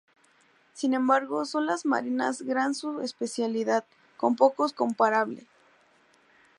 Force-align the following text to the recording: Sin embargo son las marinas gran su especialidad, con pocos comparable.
Sin 0.73 0.95
embargo 0.95 1.45
son 1.45 1.67
las 1.67 1.85
marinas 1.85 2.41
gran 2.41 2.73
su 2.73 3.01
especialidad, 3.01 3.83
con 4.17 4.35
pocos 4.35 4.73
comparable. 4.73 5.45